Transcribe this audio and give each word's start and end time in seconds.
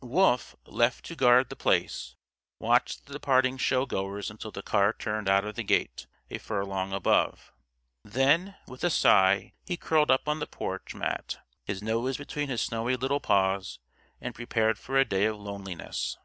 Wolf, 0.00 0.54
left 0.64 1.06
to 1.06 1.16
guard 1.16 1.48
The 1.48 1.56
Place, 1.56 2.14
watched 2.60 3.06
the 3.06 3.12
departing 3.12 3.58
show 3.58 3.84
goers 3.84 4.30
until 4.30 4.52
the 4.52 4.62
car 4.62 4.92
turned 4.92 5.28
out 5.28 5.44
of 5.44 5.56
the 5.56 5.64
gate, 5.64 6.06
a 6.30 6.38
furlong 6.38 6.92
above. 6.92 7.52
Then, 8.04 8.54
with 8.68 8.84
a 8.84 8.90
sigh, 8.90 9.54
he 9.66 9.76
curled 9.76 10.12
up 10.12 10.28
on 10.28 10.38
the 10.38 10.46
porch 10.46 10.94
mat, 10.94 11.38
his 11.64 11.82
nose 11.82 12.16
between 12.16 12.46
his 12.48 12.62
snowy 12.62 12.94
little 12.96 13.18
paws, 13.18 13.80
and 14.20 14.36
prepared 14.36 14.78
for 14.78 14.96
a 14.96 15.04
day 15.04 15.24
of 15.24 15.36
loneliness. 15.36 16.16